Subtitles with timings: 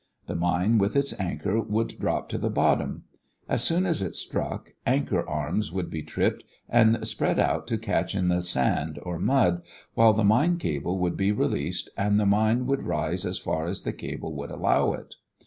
[0.25, 3.03] The mine with its anchor would drop to the bottom.
[3.47, 8.15] As soon as it struck, anchor arms would be tripped and spread out to catch
[8.15, 9.61] in the sand or mud,
[9.93, 13.83] while the mine cable would be released and the mine would rise as far as
[13.83, 15.17] the cable would allow it.